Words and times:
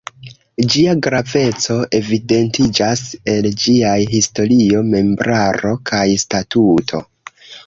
Ĝia 0.75 0.93
graveco 1.07 1.75
evidentiĝas 1.99 3.03
el 3.35 3.49
ĝiaj 3.65 3.93
historio, 4.15 4.83
membraro 4.91 5.77
kaj 5.93 6.05
statuto. 6.27 7.05